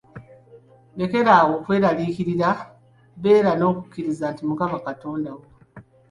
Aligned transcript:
Lekera 0.99 1.31
awo 1.41 1.53
okweraliikirira, 1.59 2.49
beera 3.21 3.51
n’okukiriza 3.55 4.25
nti 4.33 4.41
Mukama 4.47 4.77
Katonda 4.87 5.29
wo. 5.37 5.45